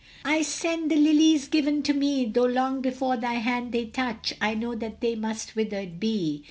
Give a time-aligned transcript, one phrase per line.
[0.25, 4.55] I send the lilies given to me; Though long before thy hand they touch, I
[4.55, 6.39] know that they must withered be.